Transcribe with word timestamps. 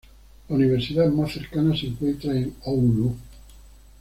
La 0.49 0.55
universidad 0.55 1.11
más 1.11 1.33
cercana 1.33 1.77
se 1.77 1.85
encuentra 1.85 2.35
en 2.35 2.55
Oulu. 2.65 3.15